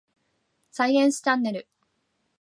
[0.71, 1.67] サイエンスチャンネル